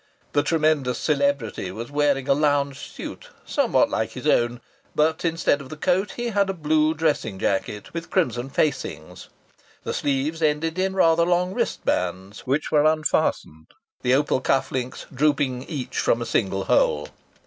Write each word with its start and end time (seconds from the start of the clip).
The 0.33 0.41
tremendous 0.41 0.97
celebrity 0.97 1.71
was 1.71 1.91
wearing 1.91 2.27
a 2.27 2.33
lounge 2.33 2.79
suit 2.91 3.29
somewhat 3.45 3.87
like 3.91 4.13
his 4.13 4.25
own, 4.25 4.59
but 4.95 5.23
instead 5.23 5.61
of 5.61 5.69
the 5.69 5.77
coat 5.77 6.13
he 6.13 6.29
had 6.29 6.49
a 6.49 6.55
blue 6.55 6.95
dressing 6.95 7.37
jacket 7.37 7.93
with 7.93 8.09
crimson 8.09 8.49
facings; 8.49 9.29
the 9.83 9.93
sleeves 9.93 10.41
ended 10.41 10.79
in 10.79 10.95
rather 10.95 11.23
long 11.23 11.53
wristbands, 11.53 12.47
which 12.47 12.71
were 12.71 12.83
unfastened, 12.85 13.67
the 14.01 14.15
opal 14.15 14.41
cuff 14.41 14.71
links 14.71 15.05
drooping 15.13 15.65
each 15.69 15.99
from 15.99 16.19
a 16.19 16.25
single 16.25 16.63
hole. 16.63 17.07